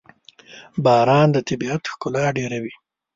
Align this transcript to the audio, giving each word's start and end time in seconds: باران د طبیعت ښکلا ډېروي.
باران 0.83 1.27
د 1.33 1.37
طبیعت 1.49 1.81
ښکلا 1.91 2.25
ډېروي. 2.37 2.73